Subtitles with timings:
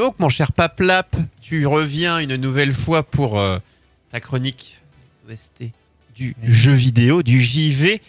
[0.00, 3.58] Donc, mon cher Paplap, tu reviens une nouvelle fois pour euh,
[4.10, 4.80] ta chronique
[5.30, 5.64] OST
[6.16, 8.00] du jeu vidéo, du JV.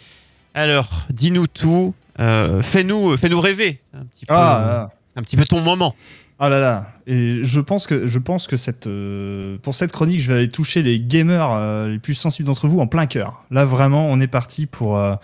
[0.54, 1.92] Alors, dis-nous tout.
[2.18, 4.90] euh, fais-nous, fais-nous rêver un petit peu, Ah, ah.
[5.16, 5.94] un petit peu ton moment.
[6.38, 10.20] Ah là là, et je pense que, je pense que cette, euh, pour cette chronique,
[10.20, 13.44] je vais aller toucher les gamers euh, les plus sensibles d'entre vous en plein cœur.
[13.50, 15.14] Là, vraiment, on est parti pour, euh,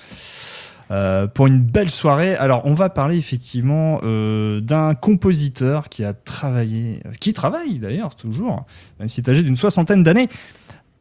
[0.90, 2.34] euh, pour une belle soirée.
[2.36, 8.14] Alors, on va parler effectivement euh, d'un compositeur qui a travaillé, euh, qui travaille d'ailleurs
[8.14, 8.64] toujours,
[8.98, 10.28] même s'il est âgé d'une soixantaine d'années,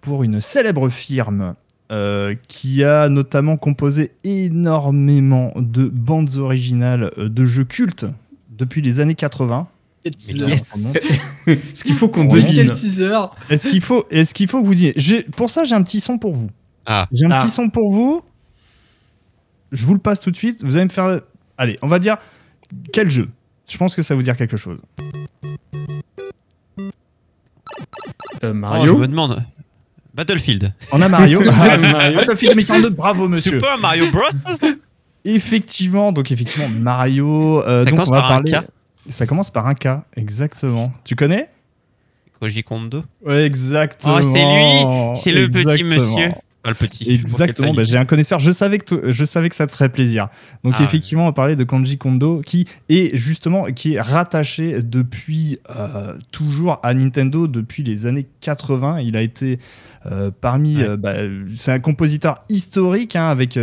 [0.02, 1.56] pour une célèbre firme.
[1.90, 8.06] euh, qui a notamment composé énormément de bandes originales euh, de jeux cultes
[8.50, 9.68] depuis les années 80.
[10.06, 10.76] Yes.
[11.76, 12.54] Ce qu'il faut qu'on devine.
[12.56, 13.18] Quel teaser
[13.50, 15.24] Est-ce qu'il faut, est-ce qu'il faut que vous disiez?
[15.36, 16.50] Pour ça, j'ai un petit son pour vous.
[16.86, 17.42] Ah, J'ai un Ah.
[17.42, 18.22] petit son pour vous.
[19.72, 20.64] Je vous le passe tout de suite.
[20.64, 21.22] Vous allez me faire.
[21.58, 22.18] Allez, on va dire
[22.94, 23.30] quel jeu?
[23.70, 24.80] Je pense que ça va vous dire quelque chose.
[28.44, 28.98] Euh, oh, je Mario.
[28.98, 29.44] me demande.
[30.14, 30.74] Battlefield.
[30.92, 31.42] On a Mario.
[31.52, 32.16] Ah, Mario.
[32.18, 32.90] Battlefield 2042.
[32.92, 33.52] Bravo, monsieur.
[33.52, 34.24] C'est pas Mario Bros
[35.26, 37.62] Effectivement, donc effectivement Mario.
[37.62, 38.44] euh, Ça donc commence on va par un.
[38.44, 38.56] K.
[39.10, 40.92] Ça commence par un K, exactement.
[41.04, 41.50] Tu connais?
[42.40, 43.04] Koji Kondo.
[43.26, 44.16] Ouais, exactement.
[44.18, 46.32] Oh, c'est lui C'est le petit monsieur.
[46.68, 47.10] Pas le petit.
[47.10, 50.28] Exactement, bah, j'ai un connaisseur, je savais, que je savais que ça te ferait plaisir.
[50.66, 55.60] Donc Ah, effectivement, on parlait de Kanji Kondo qui est justement qui est rattaché depuis
[55.74, 59.00] euh, toujours à Nintendo depuis les années 80.
[59.00, 59.60] Il a été
[60.08, 60.84] euh, parmi, Ouais.
[60.84, 61.14] euh, bah,
[61.56, 63.58] c'est un compositeur historique hein, avec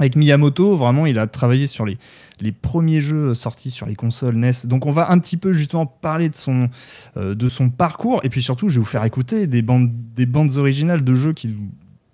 [0.00, 0.76] avec Miyamoto.
[0.76, 1.96] Vraiment, il a travaillé sur les
[2.40, 4.50] les premiers jeux sortis sur les consoles NES.
[4.64, 6.70] Donc on va un petit peu justement parler de son,
[7.18, 10.24] euh, de son parcours et puis surtout je vais vous faire écouter des bandes, des
[10.24, 11.70] bandes originales de jeux qui vous-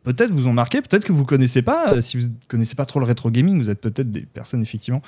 [0.07, 1.93] peut-être vous ont marqué, peut-être que vous connaissez pas.
[1.95, 5.03] Euh, Si vous connaissez pas trop le rétro gaming, vous êtes peut-être des personnes effectivement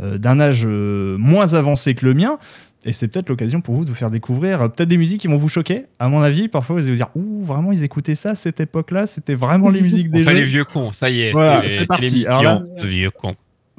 [0.00, 2.38] euh, d'un âge euh, moins avancé que le mien.
[2.84, 5.36] Et c'est peut-être l'occasion pour vous de vous faire découvrir peut-être des musiques qui vont
[5.36, 5.86] vous choquer.
[5.98, 8.60] À mon avis, parfois vous allez vous dire Ouh, vraiment, ils écoutaient ça à cette
[8.60, 10.36] époque-là, c'était vraiment les musiques des On fait jeux.
[10.40, 11.32] les vieux cons, ça y est.
[11.32, 12.24] Voilà, c'est parti.
[12.26, 13.34] Alors de vieux cons.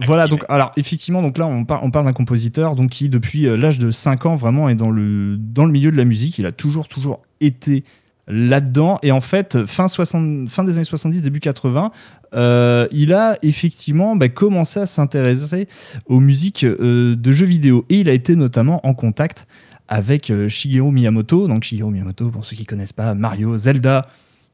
[0.06, 3.42] Voilà, donc alors effectivement, donc là on, par- on parle d'un compositeur donc qui depuis
[3.58, 6.46] l'âge de 5 ans vraiment est dans le dans le milieu de la musique, il
[6.46, 7.84] a toujours toujours été
[8.30, 9.00] là-dedans.
[9.04, 11.92] Et en fait fin 60 fin des années 70 début 80
[12.36, 15.68] euh, il a effectivement bah, commencé à s'intéresser
[16.06, 17.86] aux musiques euh, de jeux vidéo.
[17.90, 19.48] Et il a été notamment en contact
[19.88, 21.48] avec euh, Shigeru Miyamoto.
[21.48, 24.08] Donc Shigeru Miyamoto pour ceux qui connaissent pas Mario Zelda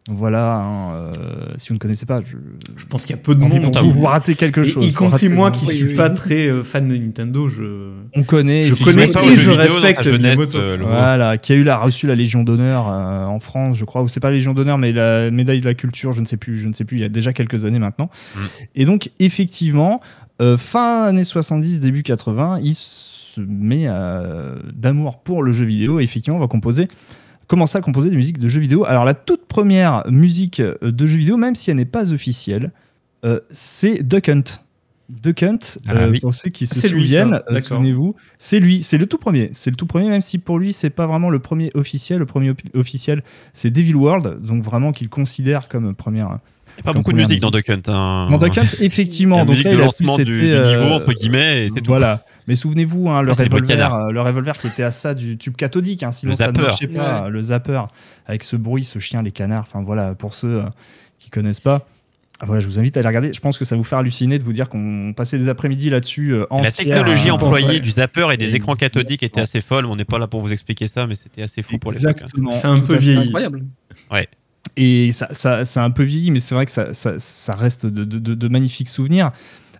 [0.07, 1.11] voilà hein, euh,
[1.55, 2.37] si vous ne connaissez pas je,
[2.77, 3.75] Je pense qu'il y a peu de monde.
[3.75, 5.95] vous, vous ratez quelque chose y compris moi qui Oui, suis oui.
[5.95, 7.89] pas très euh, fan de Nintendo, je.
[8.13, 10.57] on connaît Je connais pas et je respecte jeunesse, Miyamoto.
[10.59, 14.03] euh, voilà qui a eu la reçu la Légion d'honneur euh, en France je crois
[14.03, 16.37] ou c'est pas la Légion d'honneur mais la médaille de la culture je ne sais
[16.37, 18.39] plus je ne sais plus il y a déjà quelques années maintenant Mm.
[18.75, 20.01] et donc effectivement
[20.41, 25.99] euh, fin années 70 début 80 il se met euh, d'amour pour le jeu vidéo
[25.99, 26.87] et effectivement on va composer
[27.47, 31.05] commencer à composer des musiques de jeux vidéo alors la toute première musique euh, de
[31.07, 32.71] jeux vidéo même si elle n'est pas officielle
[33.23, 34.43] euh, c'est Duck Hunt
[35.07, 36.19] Duck Hunt, Ah euh, oui.
[36.19, 37.21] pour ceux qui se C'est lui, ça.
[37.21, 37.77] souviennent, euh, D'accord.
[37.77, 40.73] souvenez-vous, c'est lui, c'est le tout premier, c'est le tout premier, même si pour lui
[40.73, 43.21] c'est pas vraiment le premier officiel, le premier op- officiel
[43.53, 46.39] c'est Devil World, donc vraiment qu'il considère comme première.
[46.77, 47.51] Il n'y a pas beaucoup de musique dans.
[47.51, 47.81] Duck Hunt.
[47.87, 48.29] Hein.
[48.31, 51.13] Dans Duck Hunt, effectivement, La donc musique là, de lancement du, du euh, niveau, entre
[51.13, 51.85] guillemets, et c'est tout.
[51.85, 52.23] Voilà.
[52.47, 55.37] Mais souvenez-vous, hein, le, Ah, le revolver, euh, le revolver qui était à ça du
[55.37, 56.67] tube cathodique, hein, sinon Le ça ne zapper.
[56.67, 57.29] marchait pas.
[57.29, 57.81] Le zapper,
[58.27, 59.65] avec ce bruit, ce chien, les canards.
[59.67, 60.63] Enfin voilà, pour ceux euh,
[61.19, 61.87] qui connaissent pas.
[62.41, 63.33] Ah, voilà, je vous invite à aller regarder.
[63.33, 66.33] Je pense que ça vous faire halluciner de vous dire qu'on passait des après-midi là-dessus.
[66.33, 67.79] euh, La technologie euh, employée ouais.
[67.79, 69.85] du zapper et des Et- écrans cathodiques était assez folle.
[69.85, 71.95] On n'est pas là pour vous expliquer ça, mais c'était assez fou pour hein.
[71.95, 72.51] Exactement.
[72.51, 72.99] C'est un peu fait.
[72.99, 73.19] vieilli.
[73.27, 73.63] Incroyable.
[74.77, 77.85] Et ça, ça, c'est un peu vieilli, mais c'est vrai que ça, ça, ça reste
[77.85, 79.31] de, de- de- de magnifiques souvenirs.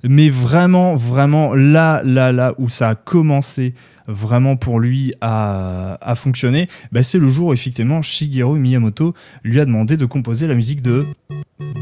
[0.04, 3.74] Mais vraiment, vraiment, là, là, là où ça a commencé
[4.08, 9.14] vraiment pour lui à, fonctionner, bah, c'est le jour où effectivement Shigeru Miyamoto
[9.44, 11.06] lui a demandé de composer la musique de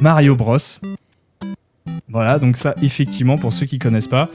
[0.01, 0.57] Mario Bros.
[2.09, 4.29] Voilà, donc ça, effectivement, pour ceux qui connaissent pas.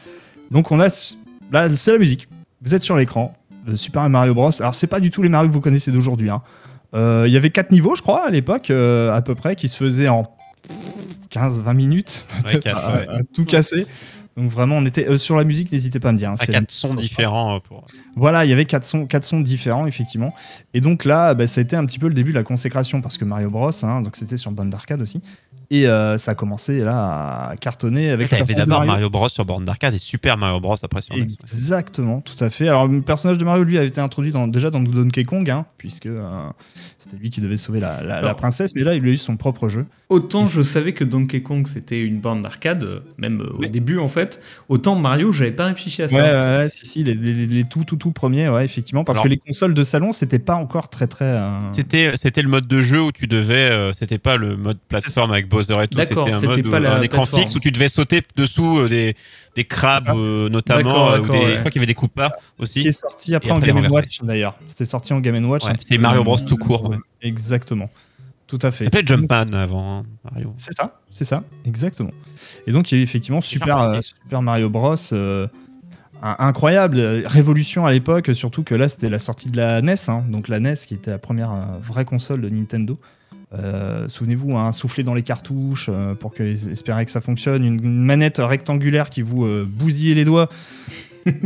[0.50, 0.88] Donc on a,
[1.52, 2.28] là, c'est la musique.
[2.60, 3.34] Vous êtes sur l'écran,
[3.66, 4.50] de Super Mario Bros.
[4.60, 6.30] Alors c'est pas du tout les Mario que vous connaissez d'aujourd'hui.
[6.30, 6.42] hein.
[6.94, 9.68] Euh, Il y avait quatre niveaux, je crois, à l'époque, euh, à peu près, qui
[9.68, 10.24] se faisaient en
[11.30, 13.08] 15-20 minutes, Ouais, peut-être, quatre, à- ouais.
[13.08, 13.86] à tout casser.
[14.36, 16.30] Donc vraiment, on était euh, sur la musique, n'hésitez pas à me dire.
[16.30, 17.56] hein, À c'est- quatre sons différents.
[17.56, 17.84] euh, Pour...
[18.14, 20.32] Voilà, il y avait quatre sons, quatre sons différents, effectivement.
[20.74, 23.00] Et donc là, bah, ça a été un petit peu le début de la consécration,
[23.00, 25.20] parce que Mario Bros, hein, donc c'était sur bande d'arcade aussi.
[25.70, 28.86] Et euh, ça a commencé là à cartonner avec de d'abord Mario.
[28.92, 31.20] Mario Bros sur borne d'arcade et Super Mario Bros après sur ouais.
[31.22, 32.68] Exactement, tout à fait.
[32.68, 35.66] Alors, le personnage de Mario, lui, avait été introduit dans- déjà dans Donkey Kong, hein,
[35.76, 36.24] puisque euh,
[36.98, 38.36] c'était lui qui devait sauver la, la- la Alors.
[38.36, 39.84] princesse, mais là, il a eu son propre jeu.
[40.08, 43.98] Autant je savais que Donkey Kong c'était une bande d'arcade, euh, même euh, au début
[43.98, 46.16] en fait, autant Mario j'avais pas réfléchi à ça.
[46.16, 49.18] Ouais, ouais, ouais, si, si, les, les- les tout, tout, tout premiers, ouais, effectivement, parce
[49.18, 51.26] Alors- que les consoles de salon, c'était pas encore très, très.
[51.26, 54.78] euh, C'était c'était le mode de jeu où tu devais euh, c'était pas le mode
[54.88, 57.54] plateforme avec Bowser et tout D'accord, c'était un c'était mode pas la un écran fixe
[57.54, 59.14] où tu devais sauter dessous euh, des
[59.56, 61.50] des crabes euh, notamment euh, ou des- ouais.
[61.54, 64.56] je crois qu'il y avait des qui aussi est sorti après en Game Watch d'ailleurs.
[64.68, 65.64] C'était sorti en Game Watch.
[65.64, 66.96] Ouais, c'était Mario euh, Bros tout court, ouais.
[67.22, 67.90] Exactement.
[68.46, 68.84] Tout à ça fait.
[68.84, 72.12] s'appelait Jumpman avant hein, Mario C'est ça, c'est ça, exactement.
[72.66, 74.94] Et donc il y a eu effectivement Super, euh, Super Mario Bros.
[75.12, 75.46] euh,
[76.22, 80.24] incroyable, euh, révolution à l'époque, surtout que là c'était la sortie de la NES, hein,
[80.28, 82.98] donc la NES qui était la première euh, vraie console de Nintendo.
[83.54, 87.82] Euh, Souvenez-vous, hein, souffler dans les cartouches euh, pour que, espérer que ça fonctionne, une,
[87.82, 90.48] une manette rectangulaire qui vous euh, bousillait les doigts.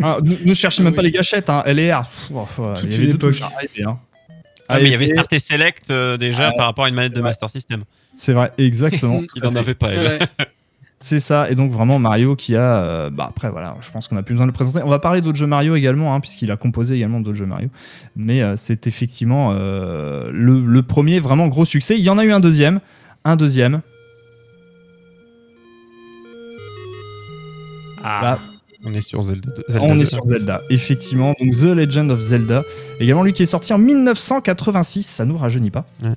[0.00, 0.96] Hein, ne, ne cherchez même Oui.
[0.96, 2.04] pas les gâchettes, hein, LR.
[2.32, 2.46] oh,
[2.84, 3.98] il y avait une deux touches hein.
[4.68, 6.94] Ah, mais il y avait Start et Select euh, déjà Ah, par rapport à une
[6.94, 7.20] manette de.
[7.20, 7.82] Master System
[8.14, 9.22] C'est vrai, exactement.
[9.34, 10.06] il en avait pas elle.
[10.20, 10.46] Ouais.
[11.04, 12.78] C'est ça, et donc vraiment Mario qui a.
[12.84, 14.84] euh, bah après, voilà, je pense qu'on a plus besoin de le présenter.
[14.86, 17.68] On va parler d'autres jeux Mario également, hein, puisqu'il a composé également d'autres jeux Mario.
[18.14, 21.98] Mais euh, c'est effectivement euh, le, le premier vraiment gros succès.
[21.98, 22.80] Il y en a eu un deuxième.
[23.24, 23.80] Un deuxième.
[28.04, 28.38] Ah, Là,
[28.84, 30.02] on est sur Zelda, Zelda on 2.
[30.02, 31.34] est sur Zelda, effectivement.
[31.40, 32.62] Donc The Legend of Zelda.
[33.00, 35.84] Également lui qui est sorti en 1986, ça nous rajeunit pas.
[36.02, 36.10] Ouais.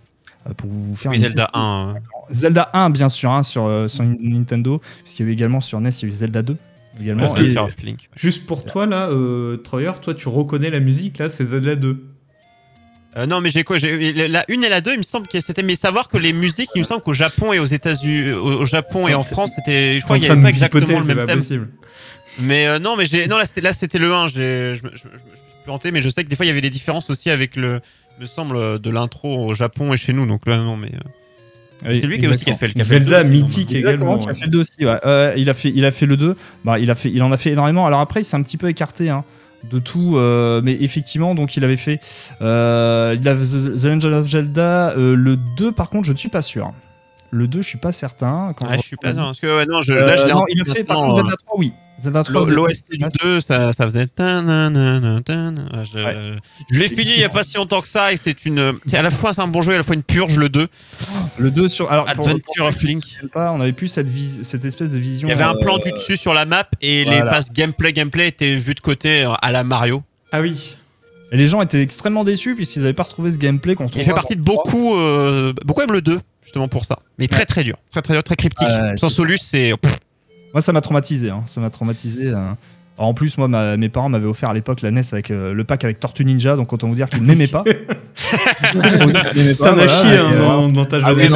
[0.49, 1.95] Euh, Pour vous faire oui une Zelda 1 hein.
[2.31, 5.79] Zelda 1, bien sûr, hein, sur, euh, sur Nintendo, puisqu'il y a eu également sur
[5.79, 6.57] NES, il y a eu Zelda 2.
[7.01, 7.21] Également.
[7.23, 10.69] Parce que- Et- Sculpture of Link Juste pour toi là, euh, Troyer, toi tu reconnais
[10.69, 12.05] la musique là, c'est Zelda 2.
[13.17, 15.39] Euh, non, mais j'ai quoi j'ai La une et la deux, il me semble que
[15.39, 15.63] c'était.
[15.63, 18.65] Mais savoir que les musiques, il me semble qu'au Japon et aux États-Unis, au au
[18.65, 19.99] Japon et en France, c'était.
[19.99, 21.39] Je crois qu'il n'y avait pas exactement le même thème.
[21.39, 21.69] Possible.
[22.41, 23.27] Mais euh, non, mais j'ai.
[23.27, 24.27] Non, là, c'était là, c'était le 1.
[24.27, 26.49] j'ai- Je, me- je, je me suis planté, mais je sais que des fois, il
[26.49, 27.79] y avait des différences aussi avec le.
[28.19, 30.25] Me semble de l'intro au Japon et chez nous.
[30.27, 30.89] Donc là, non, mais.
[30.93, 30.99] euh,
[31.83, 34.17] c'est lui qui, a aussi qui a fait le le Zelda deux, mythique Exactement, également.
[34.19, 34.71] qui a fait le 2 aussi.
[34.81, 34.99] ouais.
[35.05, 36.35] Euh, il, a fait, il a fait le 2.
[36.63, 37.85] Bah, il, a fait, il en a fait énormément.
[37.85, 39.23] Alors après, il s'est un petit peu écarté hein,
[39.71, 40.15] de tout.
[40.17, 41.99] euh, mais effectivement, donc il avait fait
[42.41, 43.39] euh, il a The,
[43.81, 44.91] The Legend of Zelda.
[44.97, 46.71] euh, le 2, par contre, je ne suis pas sûr.
[47.31, 48.53] Le 2, je suis pas certain.
[48.57, 49.11] Quand Ah, je suis pas.
[49.13, 51.13] Non, parce que ouais, non, je, Euh, là, je non, il a fait par contre
[51.13, 51.73] euh, Zelda 3, oui.
[52.01, 52.33] Zelda 3.
[52.33, 54.07] L'O- Zelda L'OST du 2, ça, ça faisait.
[54.19, 56.37] Ah, Je, Ouais.
[56.71, 58.73] je l'ai fini il n'y a pas si longtemps que ça et c'est une.
[58.85, 60.49] C'est à la fois c'est un bon jeu et à la fois une purge le
[60.49, 60.67] 2.
[61.37, 61.91] Le 2 sur.
[61.91, 63.03] Alors, Adventure pour- of Link.
[63.33, 65.27] pas, on avait plus cette, vis- cette espèce de vision.
[65.27, 67.93] Il y avait un plan euh, du dessus sur la map et les phases gameplay
[67.93, 70.03] gameplay étaient vues de côté euh, à la Mario.
[70.31, 70.75] Ah oui.
[71.31, 74.13] Et les gens étaient extrêmement déçus puisqu'ils n'avaient pas retrouvé ce gameplay qu'on Il fait
[74.13, 74.95] partie de beaucoup.
[74.95, 76.99] euh, beaucoup aiment le 2 justement pour ça.
[77.17, 78.67] Mais très très dur, très très dur, très cryptique.
[78.97, 79.73] Sans Solus, c'est.
[80.55, 81.29] Moi, ça m'a traumatisé.
[81.31, 81.43] hein.
[81.47, 82.29] Ça m'a traumatisé.
[82.29, 82.37] euh.
[82.97, 85.53] Alors, en plus, moi, ma- mes parents m'avaient offert à l'époque la NES avec euh,
[85.53, 87.65] le pack avec Tortue Ninja, donc autant vous dire qu'ils n'aimaient pas.
[88.71, 91.29] T'en as chié hein, dans, ta jeunesse.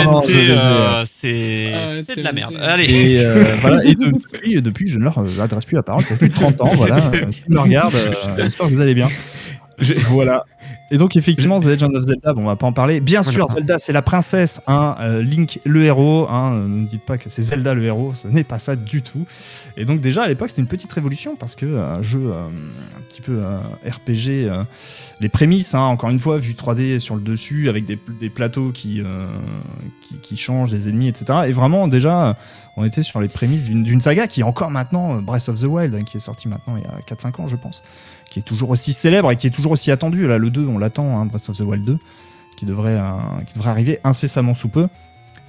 [0.51, 2.55] euh, c'est Ah, de la merde.
[2.61, 2.85] Allez.
[2.85, 6.01] Et, euh, voilà, et depuis, depuis, je ne leur adresse plus la parole.
[6.03, 6.69] Ça fait plus de 30 ans.
[6.73, 6.97] Voilà.
[7.29, 9.09] S'ils me regardent, euh, j'espère que vous allez bien.
[10.09, 10.45] Voilà.
[10.91, 12.99] Et donc, effectivement, The Legend of Zelda, bon, on va pas en parler.
[12.99, 13.47] Bien sûr.
[13.47, 14.61] Zelda, c'est la princesse.
[14.67, 16.27] Hein, euh, Link, le héros.
[16.29, 18.13] Hein, euh, ne dites pas que c'est Zelda le héros.
[18.15, 19.25] Ce n'est pas ça du tout.
[19.77, 22.47] Et donc, déjà, à l'époque, c'était une petite révolution parce que euh, un jeu euh,
[22.47, 24.51] un petit peu euh, RPG,
[25.21, 28.71] les prémices, hein, encore une fois, vue 3D sur le dessus, avec des, des plateaux
[28.71, 29.01] qui,
[30.01, 31.41] qui, qui changent, des ennemis, etc.
[31.47, 32.35] Et vraiment, déjà,
[32.77, 35.93] on était sur les prémices d'une saga qui est encore maintenant Breath of the Wild,
[35.95, 37.83] hein, qui est sorti maintenant il y a 4-5 ans, je pense,
[38.29, 40.27] qui est toujours aussi célèbre et qui est toujours aussi attendu.
[40.27, 41.97] Là, le 2, on l'attend, hein, Breath of the Wild 2,
[42.57, 43.09] qui devrait, euh,
[43.47, 44.87] qui devrait arriver incessamment sous peu.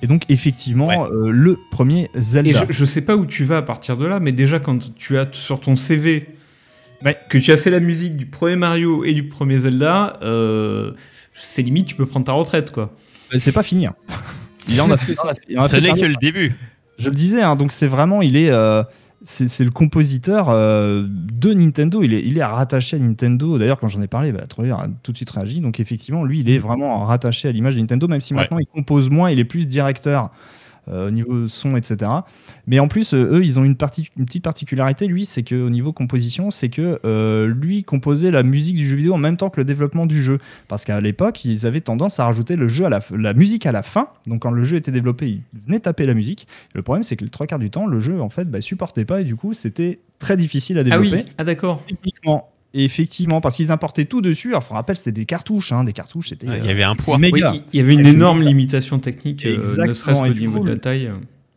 [0.02, 0.98] Et donc, effectivement, Ouais.
[1.12, 2.64] euh, le premier Et Zelda.
[2.68, 5.18] je, je sais pas où tu vas à partir de là, mais déjà quand tu
[5.18, 6.26] as sur ton CV
[7.04, 7.16] Ouais.
[7.28, 10.92] que tu as fait la musique du premier Mario et du premier Zelda, euh,
[11.34, 12.94] c'est limite tu peux prendre ta retraite quoi.
[13.32, 13.86] Mais C'est pas fini.
[13.86, 13.94] hein.
[14.68, 15.14] Il en a fait.
[15.14, 16.54] Ce n'est que le début.
[16.98, 18.82] Je le disais, hein, donc c'est vraiment, il est, euh,
[19.22, 22.02] c'est le compositeur euh, de Nintendo.
[22.02, 23.58] Il est, il est rattaché à Nintendo.
[23.58, 25.60] D'ailleurs, quand j'en ai parlé, bah, Troyer a tout de suite réagi.
[25.60, 28.40] Donc effectivement, lui, il est vraiment rattaché à l'image de Nintendo, même si Ouais.
[28.40, 30.30] maintenant il compose moins, il est plus directeur.
[30.88, 32.10] Euh, au niveau son, etc.
[32.66, 35.70] Mais en plus, euh, eux, ils ont une, partie, une petite particularité, lui, c'est qu'au
[35.70, 39.50] niveau composition, c'est que euh, lui composait la musique du jeu vidéo en même temps
[39.50, 40.38] que le développement du jeu.
[40.68, 43.72] Parce qu'à l'époque, ils avaient tendance à rajouter le jeu à la, la musique à
[43.72, 44.08] la fin.
[44.26, 46.46] Donc quand le jeu était développé, ils venaient taper la musique.
[46.74, 49.04] Le problème, c'est que les trois quarts du temps, le jeu en fait bah, supportait
[49.04, 51.16] pas et du coup, c'était très difficile à Ah développer.
[51.16, 51.82] oui, ah d'accord.
[51.86, 54.50] Techniquement Et effectivement, parce qu'ils importaient tout dessus.
[54.50, 56.48] Alors, faut rappelle, c'était des cartouches, hein, des cartouches, c'était.
[56.48, 57.18] Ouais, Il y euh, avait un poids.
[57.18, 57.50] méga.
[57.52, 60.64] Oui, il y avait une énorme limitation technique, euh, ne serait-ce qu'au du niveau coup,
[60.64, 61.10] de la le- taille.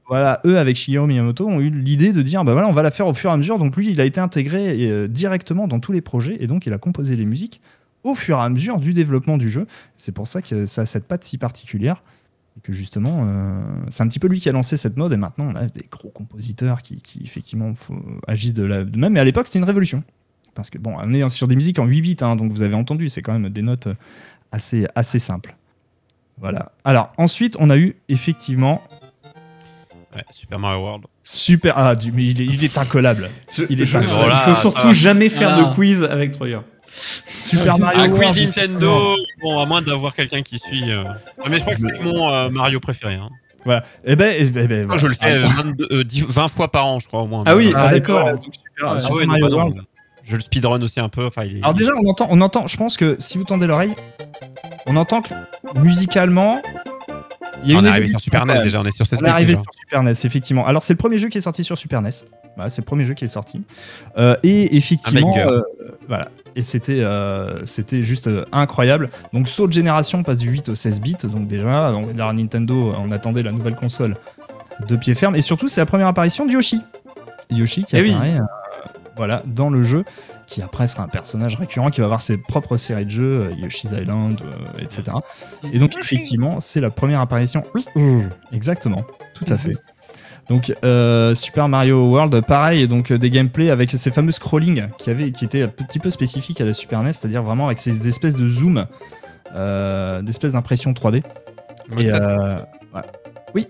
[0.07, 2.89] voilà, eux avec Shigeru Miyamoto ont eu l'idée de dire bah voilà, on va la
[2.91, 3.59] faire au fur et à mesure.
[3.59, 6.73] Donc lui, il a été intégré euh, directement dans tous les projets et donc il
[6.73, 7.61] a composé les musiques
[8.03, 9.67] au fur et à mesure du développement du jeu.
[9.97, 12.01] C'est pour ça que ça a cette patte si particulière
[12.57, 15.17] et que justement, euh, c'est un petit peu lui qui a lancé cette mode et
[15.17, 17.95] maintenant on a des gros compositeurs qui, qui, effectivement faut-
[18.27, 19.13] agissent de la de même.
[19.13, 20.03] Mais à l'époque, c'était une révolution
[20.55, 22.75] parce que bon, on est sur des musiques en 8 bits, hein, donc vous avez
[22.75, 23.95] entendu, c'est quand même des notes euh,
[24.51, 25.55] assez assez simples.
[26.39, 26.71] Voilà.
[26.83, 28.81] Alors ensuite, on a eu effectivement
[30.15, 31.05] Ouais, Super Mario World.
[31.23, 31.73] Super.
[31.75, 33.29] Ah, du- mais il est, il est incollable.
[33.69, 35.69] Il est je- pas- il Voilà, faut surtout jamais faire Voilà.
[35.69, 36.59] de quiz avec Troyer.
[37.25, 38.33] Super Ah, Mario Un World.
[38.35, 39.15] quiz Nintendo.
[39.41, 40.91] Bon, à moins d'avoir quelqu'un qui suit.
[40.91, 43.15] euh, ouais, mais je crois que c'est mon euh, Mario préféré.
[43.15, 43.29] hein.
[43.65, 43.83] Voilà.
[44.05, 45.01] Eh ben, eh ben, eh ben, voilà.
[45.01, 47.27] je le fais euh, Ah, 22, euh, 10 20 fois par an, je crois, au
[47.27, 47.43] moins.
[47.47, 48.33] Ah oui, ah, ah, d'accord.
[48.33, 49.81] donc Super, Ah, Super Ah ouais, non, Mario World.
[50.23, 51.25] Je le speedrun aussi un peu.
[51.25, 52.67] Enfin, il est- Alors déjà, on entend, on entend.
[52.67, 53.93] Je pense que si vous tendez l'oreille,
[54.85, 55.33] on entend que
[55.79, 56.61] musicalement,
[57.63, 59.19] il y a on une est arrivé sur Super NES déjà, on est sur 16
[59.21, 59.61] On est arrivé déjà.
[59.61, 60.65] sur Super NES, effectivement.
[60.65, 62.11] Alors, c'est le premier jeu qui est sorti sur Super NES.
[62.55, 63.61] Voilà, c'est le premier jeu qui est sorti.
[64.17, 65.61] Euh, et effectivement, euh,
[66.07, 66.29] voilà.
[66.55, 69.09] Et c'était, euh, c'était juste euh, incroyable.
[69.33, 71.15] Donc, saut de génération, on passe du 8 au 16 bits.
[71.23, 74.15] Donc, déjà, on à Nintendo, on attendait la nouvelle console
[74.87, 75.35] de pied ferme.
[75.35, 76.79] Et surtout, c'est la première apparition de Yoshi.
[77.49, 78.11] Yoshi qui Eh oui.
[78.13, 78.37] apparaît
[79.15, 80.03] voilà, dans le jeu,
[80.47, 83.53] qui après sera un personnage récurrent qui va avoir ses propres séries de jeux, euh,
[83.55, 85.17] Yoshi's Island, euh, etc.
[85.71, 87.63] Et donc, effectivement, c'est la première apparition.
[87.75, 87.85] Oui,
[88.51, 89.03] exactement,
[89.35, 89.73] tout à fait.
[90.49, 95.09] Donc, euh, Super Mario World, pareil, donc euh, des gameplays avec ces fameux scrolling qui,
[95.09, 98.07] avaient, qui étaient un petit peu spécifiques à la Super NES, c'est-à-dire vraiment avec ces
[98.09, 98.85] espèces de zoom,
[99.55, 101.23] euh, d'espèces d'impression 3D.
[101.89, 102.21] Mode Et, 7.
[102.21, 102.57] euh,
[102.93, 103.01] ouais.
[103.55, 103.67] Oui.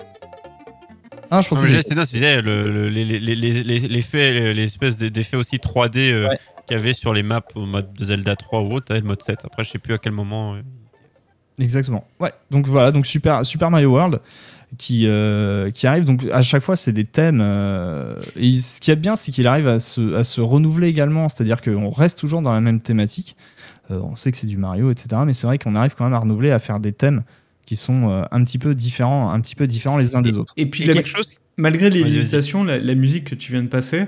[1.36, 5.58] Ah, je pensais que- c'est non, c'est j'ai le- le- les- les- l'espèce d'effet aussi
[5.60, 6.38] 3D euh, Ouais.
[6.68, 9.08] qu'il y avait sur les maps au mode de Zelda 3 ou autre, t'avais le
[9.08, 9.40] mode 7.
[9.46, 10.56] Après, je sais plus à quel moment.
[10.56, 10.62] euh,
[11.60, 12.06] Exactement.
[12.20, 12.32] Ouais.
[12.52, 14.20] Donc voilà, donc Super, Super Mario World
[14.78, 16.04] qui, euh, qui arrive.
[16.06, 17.40] Donc à chaque fois, c'est des thèmes.
[17.42, 21.30] euh, et ce qui est bien, c'est qu'il arrive à se, à se renouveler également.
[21.30, 23.36] C'est-à-dire qu'on reste toujours dans la même thématique.
[23.92, 25.22] Euh, on sait que c'est du Mario, etc.
[25.26, 27.24] Mais c'est vrai qu'on arrive quand même à renouveler, à faire des thèmes
[27.66, 30.54] qui sont euh, un petit peu différents, un petit peu différents les uns des autres.
[30.58, 31.38] Et puis, Et la- quelque chose.
[31.58, 34.06] malgré les limitations, la, la musique que tu viens de passer,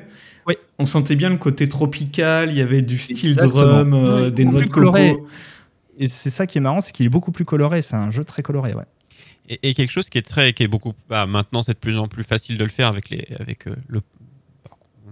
[0.48, 0.56] Oui.
[0.80, 3.62] on sentait bien le côté tropical, il y avait du style Exactement.
[3.62, 5.28] drum, euh, Oui, des noix de coco.
[5.98, 7.82] Et c'est ça qui est marrant, c'est qu'il est beaucoup plus coloré.
[7.82, 8.84] C'est un jeu très coloré, ouais.
[9.48, 10.94] Et, et quelque chose qui est très, qui est beaucoup.
[11.08, 13.76] Bah, maintenant, c'est de plus en plus facile de le faire avec les, avec euh,
[13.88, 14.02] le.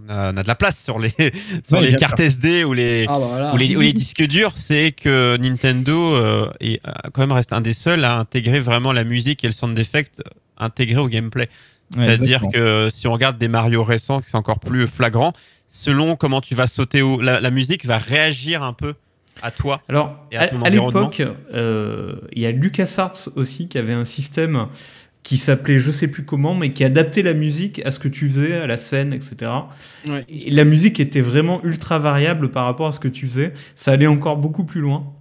[0.05, 1.12] On a, on a de la place sur les,
[1.63, 3.53] sur Ouais, les bien cartes SD ou les, Ah bah voilà.
[3.53, 7.53] ou les, ou les disques durs, c'est que Nintendo euh, est, euh, quand même reste
[7.53, 10.22] un des seuls à intégrer vraiment la musique et le sound effect
[10.57, 11.50] intégré au gameplay.
[11.95, 15.31] C'est-à-dire que si on regarde des Mario récents, c'est encore plus flagrant,
[15.67, 18.95] selon comment tu vas sauter, au, la, la musique va réagir un peu
[19.43, 19.81] à toi.
[19.89, 21.10] Alors, Et à à, ton à environnement.
[21.12, 24.67] l'époque, euh, il y a LucasArts aussi qui avait un système
[25.24, 28.27] qui s'appelait je sais plus comment, mais qui adaptait la musique à ce que tu
[28.30, 29.50] faisais, à la scène, etc.
[30.06, 30.25] Ouais.
[30.30, 33.53] Et la musique était vraiment ultra variable par rapport à ce que tu faisais.
[33.75, 35.13] Ça allait encore beaucoup plus loin.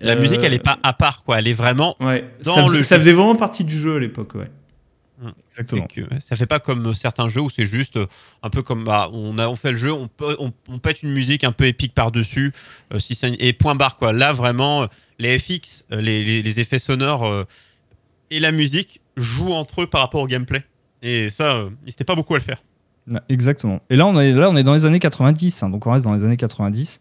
[0.00, 1.38] La Euh, musique, elle est pas à part, quoi.
[1.38, 1.96] Elle est vraiment.
[2.00, 3.02] Ouais, Dans ça, le faisait, ça jeu.
[3.02, 4.50] faisait vraiment partie du jeu à l'époque, ouais.
[5.50, 5.86] Exactement.
[5.94, 8.06] c'est que ça fait pas comme certains jeux où c'est juste euh,
[8.42, 11.02] un peu comme bah, on a on fait le jeu, on, peut, on, on pète
[11.04, 12.52] une musique un peu épique par dessus,
[12.98, 14.12] si c'est une- et point barre quoi.
[14.12, 14.86] Là vraiment, euh,
[15.20, 17.44] les FX, euh, les, les- les effets sonores euh,
[18.32, 20.62] et la musique jouent entre eux par rapport au gameplay.
[21.02, 22.62] Et ça, euh, ils n'étaient pas beaucoup à le faire.
[23.28, 23.80] Exactement.
[23.90, 26.04] Et là, on est, là, on est dans les années 90, hein, donc on reste
[26.04, 27.00] dans les années 90.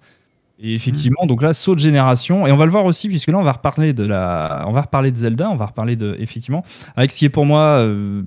[0.60, 2.46] Et effectivement, donc là, saut de génération.
[2.46, 4.82] Et on va le voir aussi, puisque là, on va reparler de la, on va
[4.82, 6.64] reparler de Zelda, on va reparler de, effectivement,
[6.96, 8.22] avec ce qui est pour moi, euh,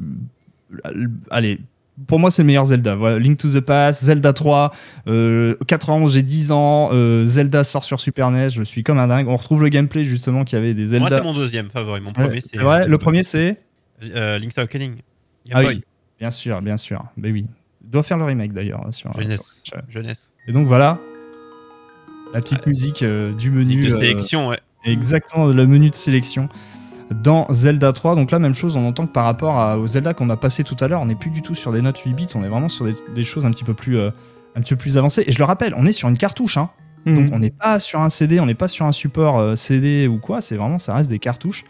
[1.30, 1.60] allez,
[2.06, 2.94] pour moi, c'est le meilleur Zelda.
[2.94, 4.72] Voilà, Link to the Past, Zelda 3,
[5.08, 9.06] euh, 91, j'ai 10 ans, euh, Zelda sort sur Super NES, je suis comme un
[9.06, 9.28] dingue.
[9.28, 11.18] On retrouve le gameplay justement qu'il y avait des Moi, Zelda.
[11.18, 12.00] c'est mon deuxième favori.
[12.00, 13.60] Mon premier, c'est vrai, le premier c'est
[14.02, 14.94] euh, Link's Awakening.
[14.94, 15.02] Game
[15.52, 15.74] Ah Boy.
[15.76, 15.82] oui,
[16.18, 17.04] bien sûr, bien sûr.
[17.16, 17.46] Mais oui,
[17.84, 19.12] il doit faire le remake d'ailleurs hein, sur.
[19.20, 19.60] Jeunesse.
[19.64, 20.32] sur- Jeunesse.
[20.48, 20.98] Et donc voilà,
[22.32, 23.86] la petite musique euh, du menu.
[23.86, 24.58] De euh, sélection, ouais.
[24.84, 26.48] exactement, le menu de sélection
[27.22, 28.16] dans Zelda 3.
[28.16, 30.64] Donc là, même chose, on entend que par rapport à, au Zelda qu'on a passé
[30.64, 32.48] tout à l'heure, on n'est plus du tout sur des notes 8 bits, on est
[32.48, 33.98] vraiment sur des, des choses un petit peu plus.
[33.98, 34.10] euh,
[34.56, 35.22] un petit peu plus avancées.
[35.26, 36.70] Et je le rappelle, on est sur une cartouche, hein.
[37.04, 37.30] donc Mhm.
[37.34, 40.16] on n'est pas sur un CD, on n'est pas sur un support euh, CD ou
[40.18, 41.64] quoi, c'est vraiment, ça reste des cartouches.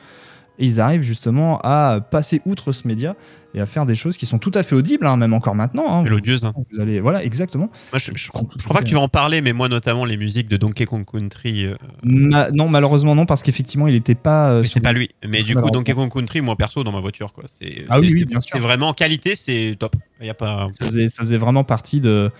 [0.59, 3.15] Et ils arrivent justement à passer outre ce média
[3.55, 5.85] et à faire des choses qui sont tout à fait audibles, hein, même encore maintenant.
[5.89, 6.03] hein.
[6.03, 6.45] Mélodieuse.
[6.45, 6.53] hein.
[6.73, 7.71] Vous allez, voilà, exactement.
[7.93, 8.45] Moi, je, je, je crois
[8.75, 11.67] pas que tu vas en parler, mais moi, notamment, les musiques de Donkey Kong Country.
[11.67, 14.51] euh, Ma- non, malheureusement non, parce qu'effectivement, il n'était pas.
[14.51, 15.09] euh, c'est pas lui.
[15.27, 15.71] Mais du coup.
[15.71, 17.45] Donkey Kong Country, moi perso, dans ma voiture, quoi.
[17.47, 18.57] C'est Ah oui, oui, c'est- bien sûr.
[18.57, 19.97] c'est vraiment qualité, c'est top.
[20.23, 20.69] Y a pas.
[20.79, 22.31] ça faisait, ça faisait vraiment partie de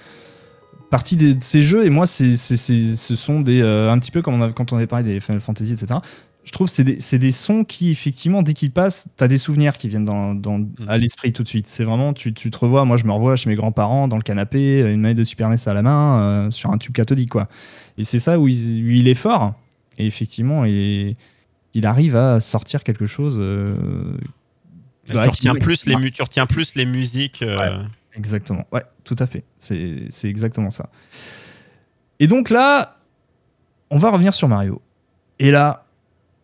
[0.91, 4.35] partie de, ces jeux et moi c'est ce sont des euh, un petit peu comme
[4.35, 5.99] on a, quand on avait parlé des Final Fantasy etc
[6.47, 9.37] je trouve que c'est des, c'est des sons qui effectivement dès qu'ils passent t'as des
[9.37, 12.57] souvenirs qui viennent dans, dans- à l'esprit tout de suite c'est vraiment tu, tu te
[12.59, 15.49] revois moi je me revois chez mes grands-parents dans le canapé une manette de Super
[15.51, 17.49] NES à la main euh, sur un tube cathodique quoi
[17.99, 19.55] et c'est ça où il, où il est fort
[19.99, 21.17] et effectivement il,
[21.75, 24.17] il arrive à sortir quelque chose euh,
[25.05, 27.43] tu, retiens plus les mu- tu retiens plus les musiques.
[27.43, 27.59] euh,
[28.15, 29.45] Exactement, ouais, tout à fait.
[29.59, 30.89] C'est c'est exactement ça.
[32.19, 32.97] Et donc là,
[33.91, 34.81] on va revenir sur Mario.
[35.39, 35.86] Et là,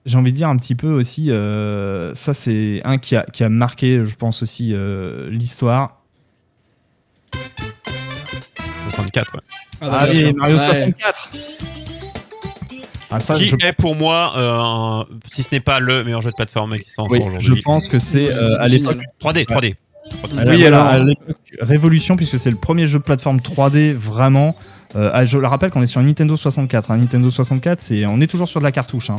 [0.07, 3.45] j'ai envie de dire un petit peu aussi, euh, ça c'est un qui a, qui
[3.45, 5.99] a marqué, je pense aussi, euh, l'histoire.
[8.91, 9.41] 64, ouais.
[9.81, 10.35] Ah, sûr.
[10.37, 10.63] Mario Ouais.
[10.65, 11.31] 64
[13.15, 16.23] ah, ça, Qui je, est pour moi, euh, un- si ce n'est pas le meilleur
[16.23, 19.45] jeu de plateforme existant encore oui, je aujourd'hui pense que c'est euh, à l'époque 3D,
[19.45, 19.75] 3D.
[20.39, 23.93] À la- Oui, alors- à l'époque, Révolution, puisque c'est le premier jeu de plateforme 3D
[23.93, 24.57] vraiment.
[24.97, 26.91] Euh, ah, je le rappelle qu'on est sur un Nintendo 64.
[26.91, 29.11] Un Nintendo 64, c'est, on est toujours sur de la cartouche.
[29.11, 29.17] hein.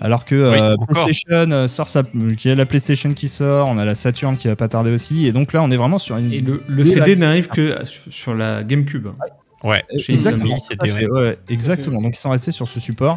[0.00, 0.76] Alors que euh.
[0.88, 4.36] PlayStation euh, sort sa, qu'il y a la PlayStation qui sort, on a la Saturn
[4.36, 6.32] qui va pas tarder aussi, et donc là on est vraiment sur une.
[6.32, 9.08] Et le, CD n'arrive que sur la GameCube.
[9.64, 9.82] Ouais.
[9.98, 12.02] chez exactement, Nintendo, fait, ouais, exactement.
[12.02, 13.16] Donc ils sont restés sur ce support.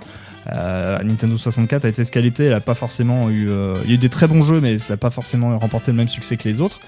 [0.51, 3.49] Euh, Nintendo 64 a été ce qu'elle était, elle a pas forcément eu.
[3.49, 5.91] euh, il y a eu des très bons jeux, mais ça n'a pas forcément remporté
[5.91, 6.79] le même succès que les autres.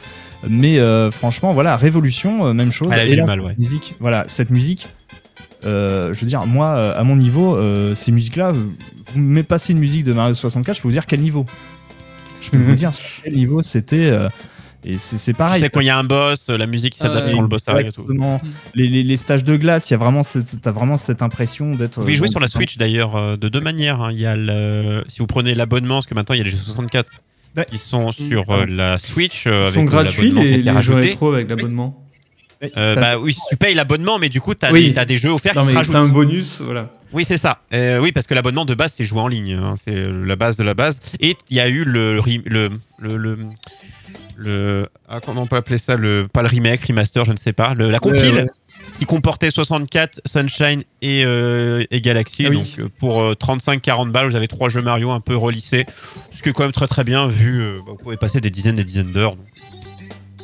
[0.47, 2.87] Mais euh, franchement, voilà, Révolution, euh, même chose.
[2.91, 3.53] Elle a Et du là, mal, ouais.
[3.57, 4.87] Musique, voilà, cette musique.
[5.65, 8.53] Euh, je veux dire, moi, euh, à mon niveau, euh, ces musiques-là, euh,
[9.13, 11.45] vous me passez une musique de Mario 64, je peux vous dire quel niveau.
[12.41, 13.97] Je peux vous dire sur quel niveau c'était.
[14.09, 14.29] euh,
[14.83, 15.61] et c'est c'est Tu pareil.
[15.61, 17.33] sais, quand il y a un boss, la musique qui s'adapte Ouais.
[17.35, 18.01] quand le boss arrive et tout.
[18.01, 18.41] Exactement.
[18.73, 21.75] Les, les, les stages de glace, il y a vraiment cette, t'as vraiment cette impression
[21.75, 21.97] d'être.
[21.97, 24.01] Vous pouvez jouer sur la Switch d'ailleurs euh, de deux manières.
[24.01, 24.09] hein.
[24.11, 25.03] Il y a le...
[25.07, 27.09] Si vous prenez l'abonnement, parce que maintenant il y a les jeux 64
[27.57, 27.67] Ouais.
[27.69, 29.45] qui sont sur euh, la Switch.
[29.45, 32.00] euh, Ils avec sont euh, gratuits les, les jeux rétro avec l'abonnement.
[32.77, 34.93] Euh, bah oui, si tu payes l'abonnement, mais du coup, t'as Oui.
[35.07, 36.13] des, jeux offerts Non qui mais se t'as un rajoutent.
[36.13, 36.89] bonus, voilà.
[37.13, 37.59] Oui, c'est ça.
[37.73, 39.53] Euh, oui, parce que l'abonnement de base, c'est jouer en ligne.
[39.53, 39.73] hein.
[39.83, 40.99] C'est la base de la base.
[41.19, 42.21] Et il y a eu le.
[42.45, 43.37] le, le, le,
[44.37, 47.53] le- ah, comment on peut appeler ça le, Pas le remake, remaster, je ne sais
[47.53, 47.73] pas.
[47.73, 48.47] Le, la compile ouais.
[48.97, 52.45] qui comportait 64, Sunshine et, euh, et Galaxy.
[52.45, 52.57] Ah oui.
[52.57, 55.85] Donc euh, pour euh, 35-40 balles, vous avez trois jeux Mario un peu relissés.
[56.31, 57.61] Ce qui est quand même très très bien vu.
[57.61, 59.35] euh, bah, vous pouvez passer des dizaines et des dizaines d'heures.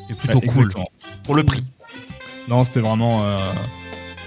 [0.09, 0.71] C'est plutôt Ouais, cool
[1.23, 1.63] pour le prix.
[2.47, 3.23] Non, c'était vraiment.
[3.25, 3.37] euh,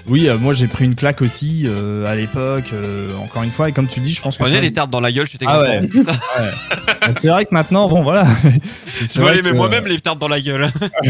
[0.07, 3.69] Oui, euh, moi j'ai pris une claque aussi euh, à l'époque, euh, encore une fois,
[3.69, 4.43] et comme tu dis, je pense que.
[4.43, 5.81] Prenez ça- des tartes dans la gueule, j'étais Ah ouais.
[5.95, 7.13] Ouais.
[7.13, 8.25] C'est vrai que maintenant, bon voilà.
[8.99, 10.69] Je volais que- moi-même les tartes dans la gueule.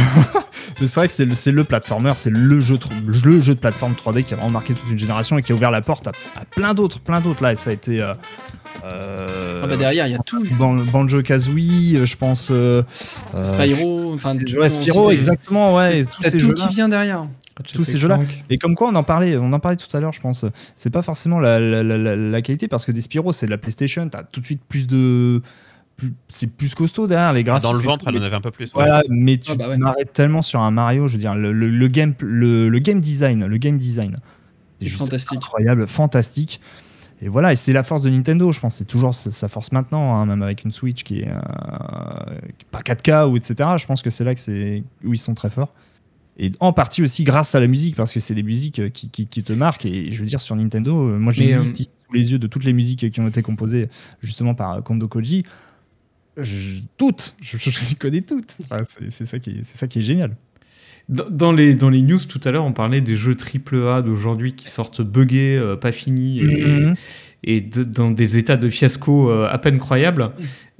[0.80, 3.60] Mais c'est vrai que c'est le, le platformer, c'est le jeu, tr- le jeu de
[3.60, 6.08] plateforme 3D qui a vraiment marqué toute une génération et qui a ouvert la porte
[6.08, 7.43] à, à plein d'autres, plein d'autres.
[7.43, 8.02] Là, et ça a été.
[8.86, 10.44] Euh, Ah bah derrière, il y a tout.
[10.58, 12.50] Ban- Banjo Kazooie, euh, je pense.
[12.52, 12.82] euh,
[13.36, 16.06] euh, Spyro, enfin, ouais, Spyro, exactement, ouais.
[16.06, 16.54] tous ces tout jeux-là.
[16.67, 17.26] qui vient derrière.
[17.74, 18.20] Tous ces jeux-là.
[18.50, 20.46] Et comme quoi, on en parlait, on en parlait tout à l'heure, je pense.
[20.76, 23.52] C'est pas forcément la, la- la- la- la qualité parce que des Spyro, c'est de
[23.52, 24.08] la PlayStation.
[24.10, 25.41] T'as tout de suite plus de,
[26.28, 27.72] c'est plus costaud derrière les graphismes.
[27.72, 28.65] Dans le ventre, tout, elle en avait un peu plus.
[28.65, 28.72] ouais.
[28.74, 29.78] Voilà, mais tu Ah bah ouais.
[29.78, 31.08] m'arrêtes tellement sur un Mario.
[31.08, 34.17] Je veux dire, le, le- le game, le, le game design, le game design,
[34.80, 35.38] C'est juste fantastique.
[35.38, 36.62] incroyable, fantastique.
[37.23, 38.75] Et voilà, et c'est la force de Nintendo, je pense.
[38.75, 41.39] C'est toujours sa force maintenant, hein, même avec une Switch qui est euh,
[42.71, 43.55] pas 4K ou etc.
[43.77, 45.73] Je pense que c'est là que c'est où ils sont très forts.
[46.39, 49.10] Et en partie aussi grâce à la musique, parce que c'est des musiques euh, qui,
[49.10, 49.86] qui- qui te marquent.
[49.86, 52.47] Et je veux dire, sur Nintendo, euh, moi j'ai une liste sous les yeux de
[52.47, 53.89] toutes les musiques qui ont été composées
[54.21, 55.43] justement par Kondo Koji.
[56.38, 57.57] Je- toutes, je,
[57.89, 58.57] les connais toutes.
[58.63, 60.36] Enfin, c'est c'est ça, qui est- c'est ça qui est génial.
[61.10, 64.70] Dans les, dans les news tout à l'heure, on parlait des jeux AAA d'aujourd'hui qui
[64.70, 66.94] sortent buggés, euh, pas finis, et, Mhm.
[67.44, 70.32] et de- dans des états de fiasco euh, à peine croyables.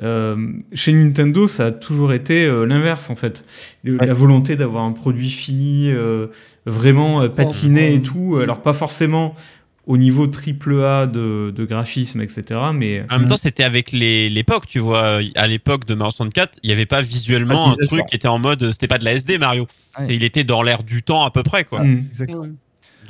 [0.04, 0.36] Euh,
[0.74, 3.44] chez Nintendo, ça a toujours été l'inverse en fait.
[3.84, 4.06] Le- Ouais.
[4.08, 5.92] La volonté d'avoir un produit fini,
[6.66, 7.96] vraiment patiné Oh.
[7.98, 8.40] et tout.
[8.42, 9.36] Alors pas forcément
[9.88, 12.60] au niveau AAA de, de graphisme, etc.
[12.74, 15.20] Mais En même temps, c'était avec les- l'époque, tu vois.
[15.36, 18.16] À l'époque de Mario 64, il n'y avait pas visuellement Pas de un truc qui
[18.16, 18.72] était en mode.
[18.72, 19.66] C'était pas de la SD, Mario.
[20.00, 20.06] Ouais.
[20.16, 21.82] Il était dans l'air du temps à peu près, quoi.
[21.84, 22.06] Mm.
[22.10, 22.46] Exactement.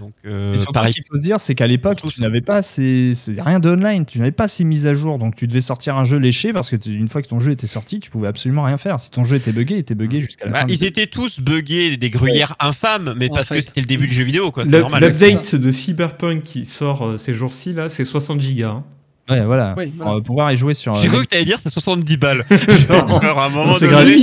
[0.01, 0.89] Donc, euh, Et surtout, pareil.
[0.91, 4.03] ce qu'il faut se dire, c'est qu'à l'époque, tu n'avais pas ces, ces- rien d'online,
[4.05, 6.69] tu n'avais pas ces mises à jour, donc tu devais sortir un jeu léché parce
[6.71, 8.99] que une fois que ton jeu était sorti, tu pouvais absolument rien faire.
[8.99, 10.65] Si ton jeu était buggé, il était buggé jusqu'à la Bah, fin.
[10.69, 14.13] ils étaient tous buggés, des gruyères infâmes, mais En parce que c'était le début du
[14.15, 14.63] jeu vidéo, quoi.
[14.65, 15.03] C'est L'up- normal.
[15.03, 18.69] L'update de Cyberpunk qui sort euh, ces jours-ci, là, c'est 60 gigas.
[18.69, 18.83] hein.
[19.29, 19.75] Ouais, voilà.
[19.77, 20.15] Oui, On voilà.
[20.15, 20.95] va pouvoir y jouer sur.
[20.95, 22.43] J'ai euh, cru que t'allais dire c'est 70 balles.
[22.89, 24.15] Genre, à un moment C'est donné, gratuit.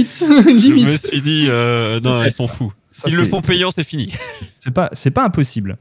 [0.60, 2.72] Limite, je me suis dit, euh, non, ils sont fous.
[2.90, 4.12] Ça, Ils le font payant, c'est fini.
[4.57, 5.77] C'est pas, c'est pas impossible.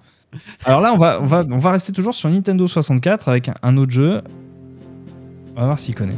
[0.65, 3.55] Alors là, on va, on va, on va rester toujours sur Nintendo 64 avec un,
[3.63, 4.21] un autre jeu.
[5.55, 6.17] On va voir s'il connaît.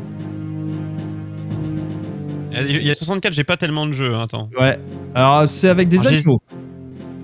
[2.51, 4.13] Il y a 64, j'ai pas tellement de jeux.
[4.13, 4.49] hein, Attends.
[4.59, 4.77] Ouais.
[5.15, 6.39] Alors c'est avec des animaux.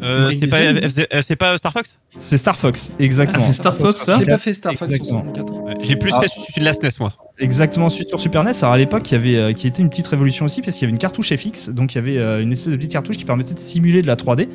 [0.05, 3.43] Euh, c'est pas, euh, c'est pas Star Fox C'est Star Fox, exactement.
[3.43, 5.19] Ah, c'est Star Fox, ça l'ai pas fait Star Fox Exactement.
[5.33, 5.53] 64.
[5.63, 6.21] Ouais, J'ai plus Ah.
[6.21, 7.11] fait celui de la SNES, moi.
[7.39, 8.51] Exactement, suite sur Super NES.
[8.61, 10.83] Alors à l'époque, il y avait, euh, qui était une petite révolution aussi, parce qu'il
[10.83, 13.25] y avait une cartouche FX, donc il y avait une espèce de petite cartouche qui
[13.25, 14.47] permettait de simuler de la 3D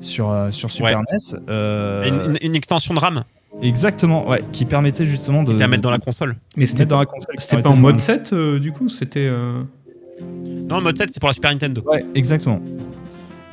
[0.00, 1.04] sur, sur Super Ouais.
[1.12, 1.40] NES.
[1.48, 3.24] euh, Et Une, une- une extension de RAM
[3.62, 6.36] Exactement, ouais, qui permettait justement de, à mettre dans la console.
[6.56, 7.34] Mais c'était dans la console.
[7.38, 9.26] c'était pas en de mode jouer 7 euh, du coup C'était.
[9.26, 9.62] euh,
[10.68, 11.82] Non, le mode 7, c'est pour la Super Nintendo.
[11.86, 12.60] Ouais, exactement.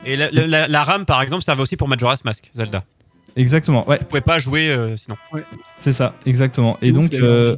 [0.05, 2.83] Et la, la- la- la RAM, par exemple, servait aussi pour Majora's Mask, Zelda.
[3.35, 5.17] Exactement, ouais, Tu pouvais pas jouer euh, sinon.
[5.77, 6.77] c'est ça, exactement.
[6.81, 7.57] Et donc, il euh,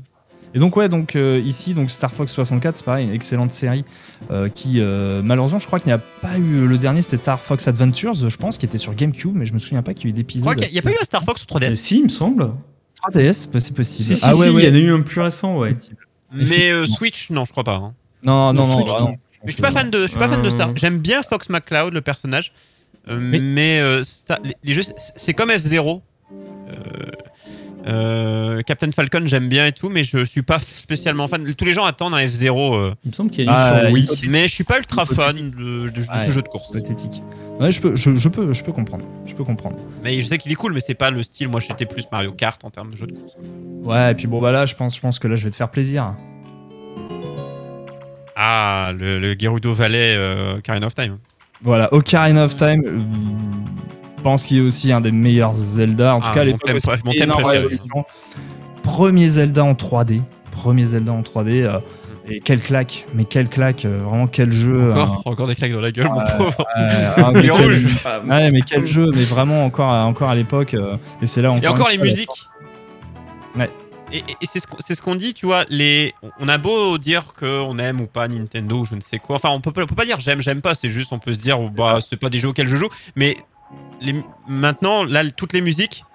[0.55, 3.83] et donc ouais, donc euh, ici, donc Star Fox 64, c'est pareil, une excellente série
[4.31, 7.39] euh, qui, euh, malheureusement, je crois qu'il n'y a pas eu le dernier, c'était Star
[7.39, 10.13] Fox Adventures, je pense, qui était sur GameCube, mais je me souviens pas qu'il y
[10.13, 11.71] a eu crois qu'il n'y a, pas eu un Star Fox sur 3DS.
[11.73, 12.53] euh, Si, il me semble.
[13.11, 14.07] 3DS, bah, c'est possible.
[14.07, 14.65] Si, si, ah si, ouais, il ouais.
[14.67, 15.73] y en a eu un plus récent, ouais.
[16.33, 17.75] Mais euh, Switch, non, je crois pas.
[17.75, 17.93] hein.
[18.23, 19.15] Non, non, Non, non, Switch, bah, non.
[19.47, 20.69] Je suis pas fan de, je suis pas fan de Star.
[20.69, 20.73] Euh.
[20.75, 22.51] J'aime bien Fox McCloud, le personnage.
[23.09, 23.39] Euh, Oui.
[23.39, 26.01] Mais euh, Star- les, les jeux, c'est comme F0.
[26.31, 26.73] Euh,
[27.87, 31.45] euh, Captain Falcon, j'aime bien et tout, mais je suis pas spécialement fan.
[31.55, 33.85] Tous les gens attendent un F0, euh, Il me semble qu'il y a Ah, une
[33.85, 34.03] sur Wii.
[34.03, 34.29] hypothétique.
[34.31, 36.25] mais je suis pas ultra fan de, de- de Ouais.
[36.27, 36.71] ce jeu de course.
[36.73, 37.21] Pathétique.
[37.61, 39.05] Ouais, je peux, je, je peux, je peux comprendre.
[39.25, 39.77] Je peux comprendre.
[40.03, 41.47] Mais je sais qu'il est cool, mais c'est pas le style.
[41.47, 43.35] Moi, j'étais plus Mario Kart en termes de jeu de course.
[43.83, 45.55] Ouais, et puis bon, bah là, je pense, je pense que là, je vais te
[45.55, 46.13] faire plaisir.
[48.49, 51.17] Ah, le, le Gerudo Valley euh, Ocarina of Time.
[51.61, 52.81] Voilà, Ocarina of Time.
[52.85, 52.99] euh,
[54.17, 56.15] Je pense qu'il est aussi un des meilleurs Zelda.
[56.15, 57.31] En tout Ah, cas, à mon l'époque, thème aussi, préf- mon thème.
[58.83, 60.21] Premier Zelda en 3D.
[60.51, 61.63] Premier Zelda en 3D.
[61.63, 61.79] euh,
[62.29, 63.05] et quelle claque.
[63.13, 63.83] Mais quelle claque.
[63.85, 64.91] euh, vraiment, quel jeu.
[64.91, 66.65] Encore, encore des claques dans la gueule, mon pauvre.
[67.33, 68.29] mais quel-.
[68.29, 69.09] Ouais, mais quel jeu.
[69.13, 70.73] Mais vraiment, encore, à- encore à l'époque.
[70.73, 71.63] euh, et c'est là encore.
[71.63, 72.29] Et encore les musiques.
[73.57, 73.69] Ouais.
[74.11, 74.67] Et, c'est ce
[75.01, 75.65] qu'on ce dit, tu vois.
[75.69, 79.35] Les, on a beau dire qu'on aime ou pas Nintendo je ne sais quoi.
[79.35, 80.75] Enfin, on peut, pas- on peut pas dire j'aime, j'aime pas.
[80.75, 82.89] C'est juste, on peut se dire, bah, c'est pas des jeux auxquels je joue.
[83.15, 83.35] Mais
[84.01, 84.15] les,
[84.47, 86.05] maintenant, là, toutes les musiques,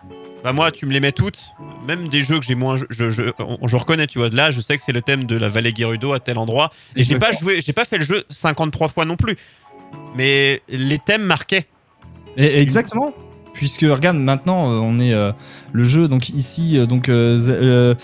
[0.42, 1.50] bah, moi, tu me les mets toutes.
[1.86, 2.76] Même des jeux que j'ai moins.
[2.76, 4.28] Je, je, je, on- je reconnais, tu vois.
[4.30, 6.70] Là, je sais que c'est le thème de la vallée Gerudo à tel endroit.
[6.96, 9.36] Et j'ai pas joué, j'ai pas fait le jeu 53 fois non plus.
[10.14, 11.66] Mais les thèmes marquaient.
[12.36, 13.12] Et- exactement.
[13.54, 15.32] Puisque regarde maintenant euh, on est euh,
[15.72, 17.94] le jeu donc ici euh, donc euh, Ze- euh,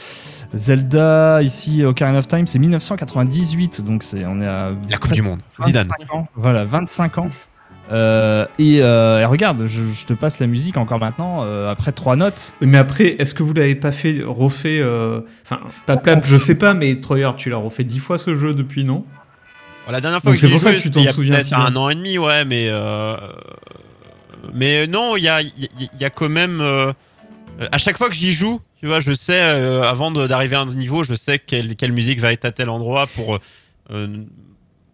[0.55, 5.23] Zelda ici Ocarina of Time c'est 1998 donc c'est on est à La Coupe du
[5.23, 5.41] Monde.
[5.65, 5.87] Zidane.
[5.89, 7.29] 25 ans voilà 25 ans
[7.91, 11.93] Euh, et, euh, et regarde je, je te passe la musique encore maintenant euh, après
[11.93, 16.27] trois notes Mais après, est-ce que vous l'avez pas fait, refait euh, Enfin, pas plate,
[16.27, 19.07] je sais pas, mais Troyer, tu l'as refait dix fois ce jeu depuis, non?
[19.87, 21.13] Bon, la dernière fois Donc que c'est pour ça que tu t'en il y a
[21.15, 21.59] souviens bien.
[21.61, 23.17] un an et demi, ouais, mais euh,
[24.55, 25.51] mais non, il y a, y,
[26.01, 26.93] y quand même euh,
[27.73, 30.67] à chaque fois que j'y joue, tu vois, je sais euh, avant d'arriver à un
[30.67, 33.39] niveau, je sais quelle, quelle musique va être à tel endroit pour euh,
[33.91, 34.25] euh,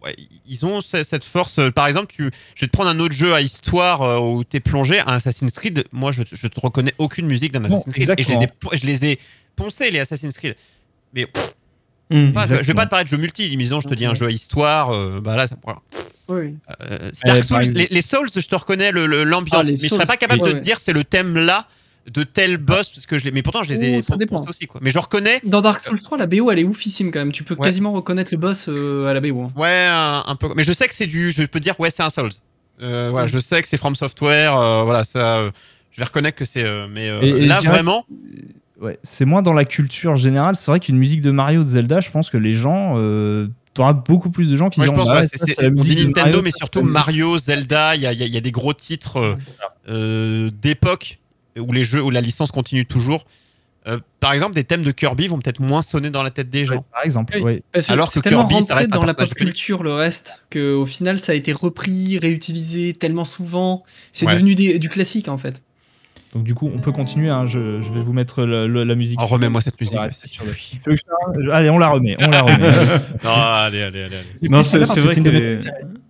[0.03, 1.61] ouais, ils ont ce- cette force.
[1.75, 4.61] Par exemple, tu, je vais te prendre un autre jeu à histoire euh, où t'es
[4.61, 5.85] plongé, un Assassin's Creed.
[5.93, 8.59] Moi, je, je te reconnais aucune musique d'un Assassin's Creed et je les, ai, exactement.
[8.61, 9.19] po- je les ai
[9.57, 10.57] poncés les Assassin's Creed.
[11.13, 11.55] Mais pff,
[12.11, 12.33] Hum.
[12.35, 14.27] pas- je vais pas te parler de jeu multi, disons, je te dis un jeu
[14.27, 15.81] à histoire, euh, bah là, ça, voilà.
[16.29, 16.55] Oui.
[16.83, 19.73] Euh, Dark Eh, Souls, les, les Souls, je te reconnais le- le- l'ambiance, Ah, mais
[19.77, 21.67] je serais Souls, pas capable de Ouais, te dire c'est le thème là
[22.11, 24.43] de tel boss parce que je les, mais pourtant je les ai Oh, ça dépend.
[24.47, 24.79] aussi quoi.
[24.83, 27.33] Mais je reconnais, Dans Dark Souls 3, la BO elle est oufissime quand même.
[27.33, 27.65] Tu peux Ouais.
[27.67, 29.41] quasiment reconnaître le boss euh, à la BO.
[29.43, 29.49] hein.
[29.57, 32.03] ouais, un, un peu, mais je sais que c'est du, je peux dire ouais c'est
[32.03, 32.31] un Souls.
[32.83, 35.45] Euh, voilà, je sais que c'est From Software, euh, voilà ça,
[35.93, 38.05] je vais reconnaître que c'est, euh, mais euh, Et- et là vraiment,
[38.81, 42.01] ouais, c'est moins dans la culture générale c'est vrai qu'une musique de Mario de Zelda
[42.01, 45.09] je pense que les gens euh, t'auras beaucoup plus de gens qui moi je pense
[45.09, 48.27] bah ouais, c'est Nintendo, Mario, mais surtout Mario, Zelda, il y a, il y a-
[48.27, 49.37] il y a des gros titres
[49.89, 51.19] euh, d'époque
[51.59, 53.25] où les jeux, où la licence continue toujours.
[53.87, 56.65] Euh, par exemple, des thèmes de Kirby vont peut-être moins sonner dans la tête des
[56.65, 56.77] gens.
[56.77, 57.43] Ouais, par exemple Oui.
[57.43, 57.63] ouais.
[57.71, 59.93] Parce que Alors c'est que tellement Kirby, ça reste un dans la pop culture le
[59.93, 63.83] reste qu'au final ça a été repris, réutilisé tellement souvent.
[64.15, 64.33] C'est Ouais.
[64.35, 65.63] devenu des- du classique en fait.
[66.35, 68.95] Donc du coup on peut continuer hein, je, je vais vous mettre le- le- la
[68.95, 69.99] musique Oh, remets-moi cette musique.
[69.99, 72.71] Ouais, le- je Allez, on la remet, on la remet.
[73.25, 74.49] Non, allez, allez, allez.
[74.49, 75.61] Non, c'est vrai qu'elle est,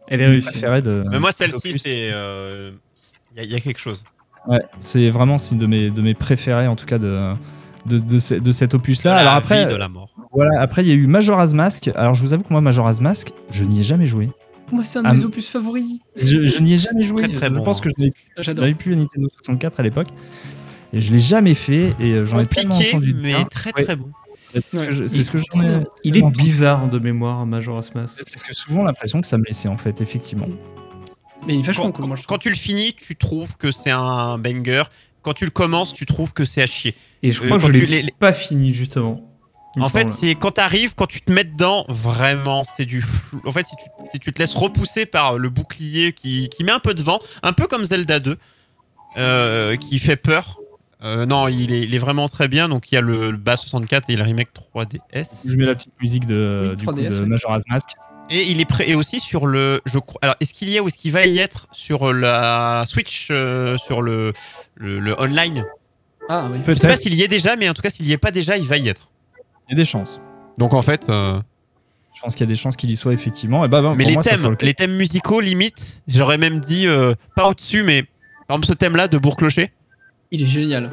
[0.09, 0.61] elle est réussie.
[0.61, 1.05] de.
[1.11, 2.11] Mais moi, celle-ci, c'est.
[2.13, 2.71] euh,
[3.35, 4.03] Il y, a- il y a quelque chose.
[4.47, 7.33] Ouais, c'est vraiment c'est une de mes de mes préférées en tout cas de
[7.87, 9.13] de, de, ce- de cet opus là.
[9.13, 10.11] La Alors vie après, de la mort.
[10.33, 11.91] voilà, après il y a eu Majora's Mask.
[11.95, 14.31] Alors je vous avoue que moi Majora's Mask, je n'y ai jamais joué.
[14.73, 15.99] Moi c'est un de Ah, mes opus favoris.
[16.17, 17.23] Je, je n'y ai jamais joué.
[17.23, 17.83] Très, très je bon, pense hein.
[17.85, 17.91] que
[18.43, 20.09] je n'avais plus, la Nintendo 64 à l'époque.
[20.93, 23.45] Et je l'ai jamais fait et euh, j'en ai tellement entendu mais bien.
[23.45, 23.83] très Ouais.
[23.85, 24.11] très bon.
[24.53, 24.87] C'est ce Ouais.
[24.87, 25.85] que je- c'est Il- ce que j'en ai-.
[26.05, 28.23] Il est bizarre de mémoire, Majora's Mask.
[28.25, 30.47] C'est ce que souvent l'impression que ça me laissait en fait, effectivement.
[31.47, 33.71] Mais il est vachement Quand, cool, moi je quand tu le finis, tu trouves que
[33.73, 34.85] c'est un banger.
[35.23, 36.95] Quand tu le commences, tu trouves que c'est à chier.
[37.23, 39.21] Et je Euh, crois que quand je tu l'ai les- pas fini, justement.
[39.77, 43.41] En fait, c'est quand t'arrives, quand tu te mets dedans, vraiment, c'est du flou.
[43.45, 46.73] En fait, si tu, si tu te laisses repousser par le bouclier qui, qui met
[46.73, 48.37] un peu de vent, un peu comme Zelda 2,
[49.17, 50.59] euh, qui fait peur.
[51.03, 52.69] Euh, non, il est, il est vraiment très bien.
[52.69, 55.49] Donc il y a le, le Bass 64 et le remake 3DS.
[55.51, 57.29] Je mets la petite musique de, Oui, du coup, 3DS, de oui.
[57.29, 57.89] Majora's Mask.
[58.31, 59.83] Et il est prêt et aussi sur le.
[59.85, 60.19] Je crois.
[60.23, 63.77] Alors est-ce qu'il y a ou est-ce qu'il va y être sur la Switch euh,
[63.77, 64.33] sur le,
[64.77, 65.67] le, le online?
[66.31, 66.59] Ah oui.
[66.67, 68.31] Je sais pas s'il y est déjà, mais en tout cas s'il y est pas
[68.31, 69.11] déjà, il va y être.
[69.69, 70.21] Il y a des chances.
[70.59, 71.09] Donc en fait.
[71.09, 71.41] euh,
[72.15, 73.65] Je pense qu'il y a des chances qu'il y soit effectivement.
[73.65, 76.87] Et bah, bah, Mais les moi, thèmes, le les thèmes musicaux, limite, j'aurais même dit
[76.87, 78.03] euh, pas au-dessus, mais
[78.47, 79.73] par exemple ce thème-là de Bourg-Clocher.
[80.31, 80.91] Il est génial.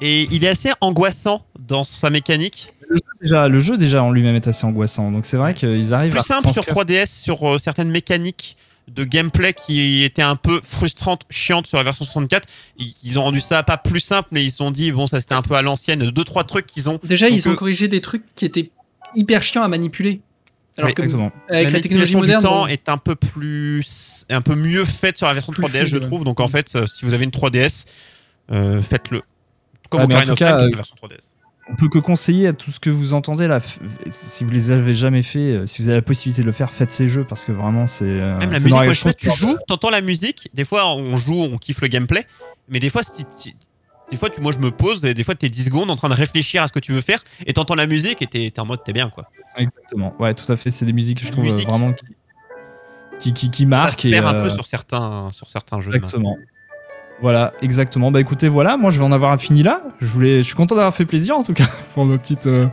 [0.00, 2.72] Et il est assez angoissant dans sa mécanique.
[3.22, 5.10] Déjà, le jeu déjà en lui-même est assez angoissant.
[5.12, 8.56] Donc c'est vrai qu'ils arrivent Plus à simple sur transcrire- 3DS, sur euh, certaines mécaniques
[8.94, 12.48] de gameplay qui étaient un peu frustrantes, chiantes sur la version 64.
[12.76, 15.34] Ils, ont rendu ça pas plus simple, mais ils se sont dit, bon, ça c'était
[15.34, 16.10] un peu à l'ancienne.
[16.10, 16.98] Deux, trois trucs qu'ils ont.
[17.02, 18.70] Déjà, Donc, ils ont euh, corrigé des trucs qui étaient
[19.14, 20.20] hyper chiants à manipuler.
[20.78, 21.32] Alors Oui, que Exactement.
[21.48, 24.84] avec la, technologie manipulation moderne, du temps bon, est un peu plus, un peu mieux
[24.84, 26.06] faite sur la version Plus 3DS, je ouais.
[26.06, 26.24] trouve.
[26.24, 27.86] Donc en fait, euh, si vous avez une 3DS,
[28.50, 29.22] euh, faites-le.
[29.90, 31.31] Comme Ah, en tout of cas, est euh, la version 3DS.
[31.70, 33.60] On peut que conseiller à tout ce que vous entendez là.
[34.10, 36.70] Si vous les avez jamais fait, euh, si vous avez la possibilité de le faire,
[36.72, 38.04] faites ces jeux parce que vraiment c'est.
[38.04, 40.48] euh, Même la musique, moi, je choses tu joues, t'entends la musique.
[40.54, 42.26] Des fois, on joue, on kiffe le gameplay.
[42.68, 43.54] Mais des fois, si tu-
[44.10, 46.08] des fois, tu, moi, je me pose et des fois, t'es 10 secondes en train
[46.08, 48.66] de réfléchir à ce que tu veux faire et t'entends la musique et t'es en
[48.66, 49.30] mode, t'es bien, quoi.
[49.56, 50.14] Exactement.
[50.18, 50.70] Ouais, tout à fait.
[50.70, 51.68] C'est des musiques que je trouve euh, Musique.
[51.68, 52.04] vraiment qui,
[53.20, 54.00] qui, qui, qui Ça marquent.
[54.02, 55.94] se perd et, un euh, peu sur certains, sur certains jeux.
[55.94, 56.36] Exactement.
[57.22, 58.10] Voilà, exactement.
[58.10, 59.80] Bah écoutez, voilà, moi je vais en avoir fini là.
[60.00, 62.66] Je voulais, je suis content d'avoir fait plaisir en tout cas pour ma petite, euh,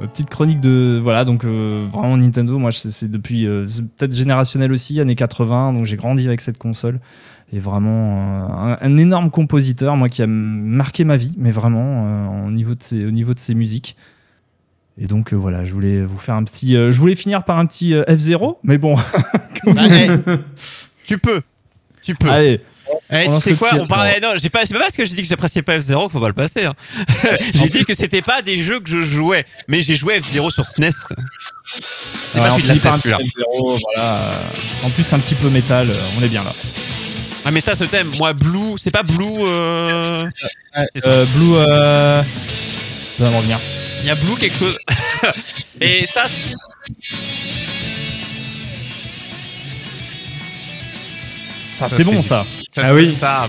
[0.00, 2.58] de, voilà, donc euh, vraiment Nintendo.
[2.58, 3.66] Moi, c'est depuis, euh,
[3.96, 7.00] peut-être générationnel aussi, années 80, donc j'ai grandi avec cette console
[7.52, 12.46] et vraiment euh, un, un énorme compositeur, moi qui a marqué ma vie, mais vraiment
[12.46, 13.96] au niveau de ses, au niveau de ses musiques.
[14.98, 17.58] Et donc euh, voilà, je voulais vous faire un petit, euh, je voulais finir par
[17.58, 18.94] un petit euh, F0, mais bon,
[21.06, 21.40] tu peux.
[22.02, 22.28] Tu peux.
[22.28, 22.60] allez.
[23.12, 24.18] Eh, tu sais quoi On parlait.
[24.20, 24.64] Non, j'ai pas.
[24.64, 26.64] C'est pas parce que j'ai dit que j'appréciais pas F0 qu'il faut pas le passer.
[26.64, 26.74] hein.
[27.54, 30.66] j'ai dit que c'était pas des jeux que je jouais, mais j'ai joué F0 sur
[30.66, 30.90] SNES.
[30.90, 33.18] C'est Ouais, pas celui de la SNES, petit celui-là.
[33.18, 34.30] F0, voilà.
[34.84, 36.52] En plus, un petit peu métal, euh, on est bien là.
[37.44, 39.24] Ah, mais ça, ce thème, moi, Blue, c'est pas Blue.
[39.40, 40.24] euh.
[41.06, 42.22] Euh, Blue, euh...
[43.18, 43.58] ça va me revenir.
[44.02, 44.76] Il y a Blue quelque chose.
[45.80, 46.24] Et ça.
[51.76, 52.46] Ça, c'est bon, ça.
[52.74, 53.12] Ça Ah oui.
[53.12, 53.48] Ça.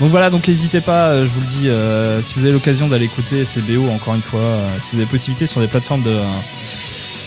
[0.00, 2.88] Donc voilà, donc n'hésitez pas, euh, je vous le dis, euh, si vous avez l'occasion
[2.88, 6.02] d'aller écouter ces BO, encore une fois, euh, si vous avez possibilité sur des plateformes
[6.02, 6.18] de,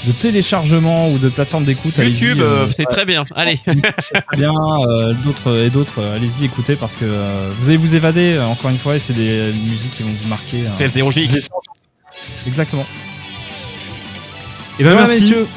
[0.05, 3.23] de téléchargement ou de plateformes d'écoute, YouTube, euh, euh, c'est très bien.
[3.33, 3.59] Allez.
[3.99, 4.51] c'est très bien,
[4.89, 8.77] euh, d'autres et d'autres, allez-y écoutez parce que euh, vous allez vous évader, encore une
[8.77, 10.65] fois, et c'est des musiques qui vont vous marquer.
[10.67, 11.47] euh, F0 GX.
[12.45, 12.85] Exactement.
[14.79, 15.21] Et ben Voilà, merci.
[15.21, 15.47] messieurs.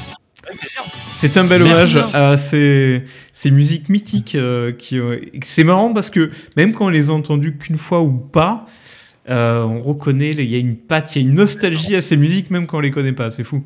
[1.18, 3.02] C'est un bel Merci hommage à ces,
[3.32, 4.98] ces musiques mythiques euh, qui.
[4.98, 8.66] euh, c'est marrant parce que même quand on les a entendues qu'une fois ou pas,
[9.28, 12.16] euh, on reconnaît, il y a une patte, il y a une nostalgie à ces
[12.16, 13.30] musiques même quand on les connaît pas.
[13.30, 13.62] C'est fou.